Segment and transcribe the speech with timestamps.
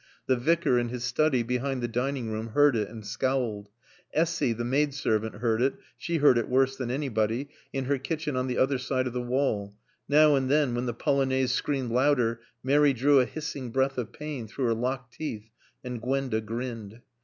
[0.25, 3.69] The Vicar in his study behind the dining room heard it and scowled.
[4.15, 8.35] Essy, the maid servant, heard it, she heard it worse than anybody, in her kitchen
[8.35, 9.75] on the other side of the wall.
[10.09, 14.47] Now and then, when the Polonaise screamed louder, Mary drew a hissing breath of pain
[14.47, 15.51] through her locked teeth,
[15.83, 17.01] and Gwenda grinned.